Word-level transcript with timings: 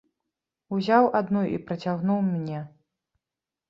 Узяў 0.77 1.03
адну 1.21 1.45
і 1.53 1.63
працягнуў 1.69 2.19
мне. 2.35 2.67